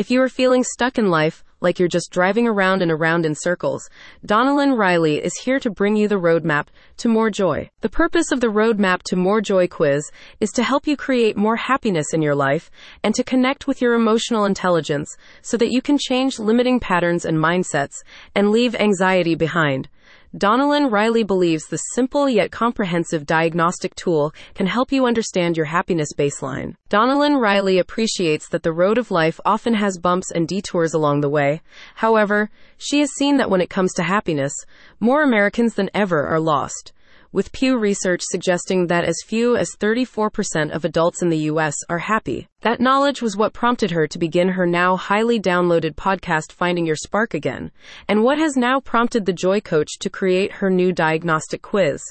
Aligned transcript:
If 0.00 0.10
you 0.10 0.22
are 0.22 0.30
feeling 0.30 0.64
stuck 0.64 0.96
in 0.96 1.10
life, 1.10 1.44
like 1.60 1.78
you're 1.78 1.86
just 1.86 2.10
driving 2.10 2.48
around 2.48 2.80
and 2.80 2.90
around 2.90 3.26
in 3.26 3.34
circles, 3.34 3.90
Donnalynn 4.26 4.78
Riley 4.78 5.22
is 5.22 5.36
here 5.36 5.60
to 5.60 5.68
bring 5.68 5.94
you 5.94 6.08
the 6.08 6.14
roadmap 6.14 6.68
to 6.96 7.08
more 7.10 7.28
joy. 7.28 7.68
The 7.82 7.90
purpose 7.90 8.32
of 8.32 8.40
the 8.40 8.46
Roadmap 8.46 9.02
to 9.10 9.16
More 9.16 9.42
Joy 9.42 9.68
quiz 9.68 10.10
is 10.40 10.52
to 10.52 10.62
help 10.62 10.86
you 10.86 10.96
create 10.96 11.36
more 11.36 11.56
happiness 11.56 12.14
in 12.14 12.22
your 12.22 12.34
life 12.34 12.70
and 13.04 13.14
to 13.14 13.22
connect 13.22 13.66
with 13.66 13.82
your 13.82 13.92
emotional 13.92 14.46
intelligence 14.46 15.14
so 15.42 15.58
that 15.58 15.70
you 15.70 15.82
can 15.82 15.98
change 15.98 16.38
limiting 16.38 16.80
patterns 16.80 17.26
and 17.26 17.36
mindsets 17.36 17.96
and 18.34 18.50
leave 18.50 18.74
anxiety 18.74 19.34
behind. 19.34 19.90
Donnalynn 20.36 20.92
Riley 20.92 21.24
believes 21.24 21.66
the 21.66 21.76
simple 21.76 22.28
yet 22.28 22.52
comprehensive 22.52 23.26
diagnostic 23.26 23.96
tool 23.96 24.32
can 24.54 24.68
help 24.68 24.92
you 24.92 25.04
understand 25.04 25.56
your 25.56 25.66
happiness 25.66 26.10
baseline. 26.16 26.76
Donnalynn 26.88 27.40
Riley 27.40 27.80
appreciates 27.80 28.48
that 28.50 28.62
the 28.62 28.72
road 28.72 28.96
of 28.96 29.10
life 29.10 29.40
often 29.44 29.74
has 29.74 29.98
bumps 29.98 30.30
and 30.30 30.46
detours 30.46 30.94
along 30.94 31.20
the 31.20 31.28
way. 31.28 31.62
However, 31.96 32.48
she 32.78 33.00
has 33.00 33.10
seen 33.10 33.38
that 33.38 33.50
when 33.50 33.60
it 33.60 33.70
comes 33.70 33.92
to 33.94 34.04
happiness, 34.04 34.52
more 35.00 35.24
Americans 35.24 35.74
than 35.74 35.90
ever 35.94 36.24
are 36.28 36.38
lost 36.38 36.92
with 37.32 37.52
Pew 37.52 37.78
Research 37.78 38.22
suggesting 38.24 38.88
that 38.88 39.04
as 39.04 39.22
few 39.24 39.56
as 39.56 39.76
34% 39.78 40.70
of 40.72 40.84
adults 40.84 41.22
in 41.22 41.28
the 41.28 41.44
U.S. 41.52 41.76
are 41.88 41.98
happy. 41.98 42.48
That 42.62 42.80
knowledge 42.80 43.22
was 43.22 43.36
what 43.36 43.52
prompted 43.52 43.92
her 43.92 44.06
to 44.08 44.18
begin 44.18 44.48
her 44.48 44.66
now 44.66 44.96
highly 44.96 45.38
downloaded 45.38 45.94
podcast, 45.94 46.52
Finding 46.52 46.86
Your 46.86 46.96
Spark 46.96 47.34
Again, 47.34 47.70
and 48.08 48.24
what 48.24 48.38
has 48.38 48.56
now 48.56 48.80
prompted 48.80 49.26
the 49.26 49.32
Joy 49.32 49.60
Coach 49.60 49.98
to 50.00 50.10
create 50.10 50.52
her 50.54 50.70
new 50.70 50.92
diagnostic 50.92 51.62
quiz 51.62 52.02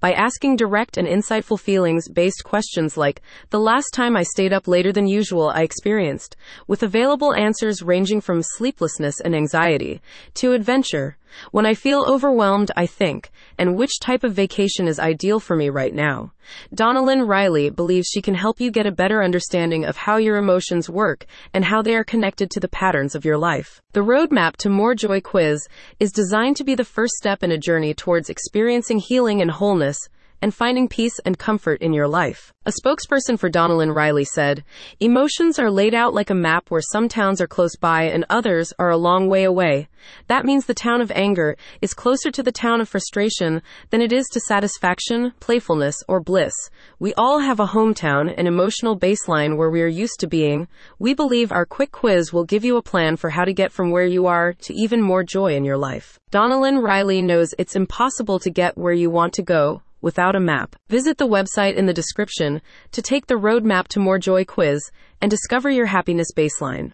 by 0.00 0.12
asking 0.12 0.56
direct 0.56 0.96
and 0.96 1.08
insightful 1.08 1.58
feelings 1.58 2.08
based 2.08 2.44
questions 2.44 2.96
like, 2.96 3.20
The 3.50 3.58
last 3.58 3.90
time 3.92 4.16
I 4.16 4.22
stayed 4.22 4.52
up 4.52 4.68
later 4.68 4.92
than 4.92 5.06
usual, 5.08 5.50
I 5.50 5.62
experienced, 5.62 6.36
with 6.66 6.82
available 6.82 7.34
answers 7.34 7.82
ranging 7.82 8.20
from 8.20 8.42
sleeplessness 8.42 9.20
and 9.20 9.34
anxiety 9.34 10.00
to 10.34 10.52
adventure. 10.52 11.16
When 11.50 11.66
I 11.66 11.74
feel 11.74 12.04
overwhelmed, 12.08 12.70
I 12.76 12.86
think, 12.86 13.30
and 13.58 13.76
which 13.76 14.00
type 14.00 14.24
of 14.24 14.34
vacation 14.34 14.88
is 14.88 14.98
ideal 14.98 15.40
for 15.40 15.56
me 15.56 15.68
right 15.68 15.94
now? 15.94 16.32
Donnalynn 16.74 17.26
Riley 17.26 17.70
believes 17.70 18.08
she 18.08 18.22
can 18.22 18.34
help 18.34 18.60
you 18.60 18.70
get 18.70 18.86
a 18.86 18.92
better 18.92 19.22
understanding 19.22 19.84
of 19.84 19.96
how 19.96 20.16
your 20.16 20.36
emotions 20.36 20.88
work 20.88 21.26
and 21.52 21.64
how 21.64 21.82
they 21.82 21.94
are 21.94 22.04
connected 22.04 22.50
to 22.50 22.60
the 22.60 22.68
patterns 22.68 23.14
of 23.14 23.24
your 23.24 23.38
life. 23.38 23.80
The 23.92 24.00
Roadmap 24.00 24.56
to 24.58 24.68
More 24.68 24.94
Joy 24.94 25.20
quiz 25.20 25.66
is 26.00 26.12
designed 26.12 26.56
to 26.56 26.64
be 26.64 26.74
the 26.74 26.84
first 26.84 27.14
step 27.14 27.42
in 27.42 27.52
a 27.52 27.58
journey 27.58 27.94
towards 27.94 28.30
experiencing 28.30 28.98
healing 28.98 29.42
and 29.42 29.50
wholeness 29.50 30.08
and 30.40 30.54
finding 30.54 30.88
peace 30.88 31.18
and 31.24 31.38
comfort 31.38 31.80
in 31.80 31.92
your 31.92 32.08
life. 32.08 32.52
A 32.66 32.72
spokesperson 32.72 33.38
for 33.38 33.48
Donnalynn 33.48 33.94
Riley 33.94 34.24
said, 34.24 34.62
Emotions 35.00 35.58
are 35.58 35.70
laid 35.70 35.94
out 35.94 36.12
like 36.12 36.28
a 36.28 36.34
map 36.34 36.70
where 36.70 36.82
some 36.82 37.08
towns 37.08 37.40
are 37.40 37.46
close 37.46 37.76
by 37.76 38.02
and 38.02 38.26
others 38.28 38.72
are 38.78 38.90
a 38.90 38.96
long 38.96 39.28
way 39.28 39.44
away. 39.44 39.88
That 40.26 40.44
means 40.44 40.66
the 40.66 40.74
town 40.74 41.00
of 41.00 41.10
anger 41.12 41.56
is 41.80 41.94
closer 41.94 42.30
to 42.30 42.42
the 42.42 42.52
town 42.52 42.80
of 42.80 42.88
frustration 42.88 43.62
than 43.90 44.02
it 44.02 44.12
is 44.12 44.26
to 44.32 44.40
satisfaction, 44.40 45.32
playfulness, 45.40 45.96
or 46.08 46.20
bliss. 46.20 46.52
We 46.98 47.14
all 47.14 47.38
have 47.38 47.58
a 47.58 47.68
hometown, 47.68 48.32
an 48.36 48.46
emotional 48.46 48.98
baseline 48.98 49.56
where 49.56 49.70
we 49.70 49.82
are 49.82 49.86
used 49.86 50.20
to 50.20 50.26
being. 50.26 50.68
We 50.98 51.14
believe 51.14 51.50
our 51.50 51.64
quick 51.64 51.90
quiz 51.90 52.32
will 52.32 52.44
give 52.44 52.64
you 52.64 52.76
a 52.76 52.82
plan 52.82 53.16
for 53.16 53.30
how 53.30 53.44
to 53.44 53.54
get 53.54 53.72
from 53.72 53.90
where 53.90 54.06
you 54.06 54.26
are 54.26 54.52
to 54.52 54.74
even 54.74 55.00
more 55.00 55.24
joy 55.24 55.54
in 55.54 55.64
your 55.64 55.78
life. 55.78 56.20
Donnalynn 56.30 56.82
Riley 56.82 57.22
knows 57.22 57.54
it's 57.56 57.76
impossible 57.76 58.38
to 58.40 58.50
get 58.50 58.76
where 58.76 58.92
you 58.92 59.08
want 59.08 59.32
to 59.34 59.42
go 59.42 59.82
without 60.00 60.36
a 60.36 60.40
map. 60.40 60.76
Visit 60.88 61.18
the 61.18 61.26
website 61.26 61.74
in 61.74 61.86
the 61.86 61.92
description 61.92 62.60
to 62.92 63.02
take 63.02 63.26
the 63.26 63.34
Roadmap 63.34 63.88
to 63.88 64.00
More 64.00 64.18
Joy 64.18 64.44
quiz 64.44 64.90
and 65.20 65.30
discover 65.30 65.70
your 65.70 65.86
happiness 65.86 66.28
baseline. 66.36 66.86